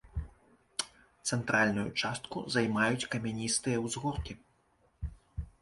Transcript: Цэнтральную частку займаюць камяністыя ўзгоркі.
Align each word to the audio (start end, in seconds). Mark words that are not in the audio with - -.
Цэнтральную 1.35 1.85
частку 2.05 2.37
займаюць 2.55 3.09
камяністыя 3.15 3.77
ўзгоркі. 3.85 4.33